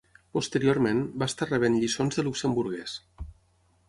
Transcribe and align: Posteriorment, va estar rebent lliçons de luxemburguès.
Posteriorment, 0.35 1.01
va 1.23 1.27
estar 1.31 1.47
rebent 1.49 1.75
lliçons 1.81 2.17
de 2.21 2.25
luxemburguès. 2.29 2.97